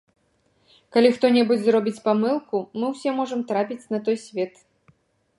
[0.95, 4.53] Калі хто-небудзь зробіць памылку, мы ўсе можам трапіць на той свет.